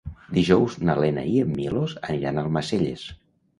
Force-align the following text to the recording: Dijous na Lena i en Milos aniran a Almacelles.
Dijous 0.37 0.77
na 0.89 0.95
Lena 1.01 1.27
i 1.33 1.35
en 1.43 1.53
Milos 1.59 1.95
aniran 2.01 2.43
a 2.43 2.47
Almacelles. 2.49 3.07